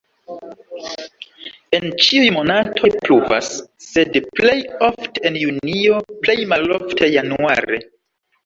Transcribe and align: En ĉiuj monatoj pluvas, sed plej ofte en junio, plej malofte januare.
En 1.79 1.83
ĉiuj 2.05 2.31
monatoj 2.37 2.91
pluvas, 3.03 3.51
sed 3.89 4.19
plej 4.39 4.57
ofte 4.91 5.25
en 5.31 5.39
junio, 5.45 6.01
plej 6.25 6.39
malofte 6.55 7.13
januare. 7.19 7.81